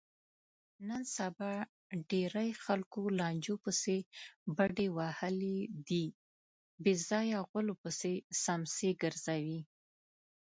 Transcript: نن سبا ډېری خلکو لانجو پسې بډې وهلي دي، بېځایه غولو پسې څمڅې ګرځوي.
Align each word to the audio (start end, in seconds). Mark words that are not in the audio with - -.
نن 0.87 1.03
سبا 1.15 1.51
ډېری 2.09 2.49
خلکو 2.65 3.01
لانجو 3.19 3.55
پسې 3.63 3.97
بډې 4.55 4.87
وهلي 4.97 5.57
دي، 5.87 6.05
بېځایه 6.83 7.39
غولو 7.47 7.73
پسې 7.83 8.13
څمڅې 8.41 8.89
ګرځوي. 9.03 9.61